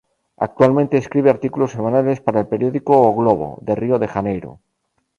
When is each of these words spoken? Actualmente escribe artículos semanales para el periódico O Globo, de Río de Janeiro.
Actualmente 0.37 0.97
escribe 0.97 1.29
artículos 1.29 1.69
semanales 1.73 2.21
para 2.21 2.39
el 2.39 2.47
periódico 2.47 2.99
O 3.07 3.13
Globo, 3.13 3.59
de 3.61 3.75
Río 3.75 3.99
de 3.99 4.07
Janeiro. 4.07 4.51